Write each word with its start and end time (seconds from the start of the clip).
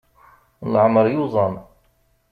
Leɛmer 0.71 1.05
yuẓam. 1.13 1.55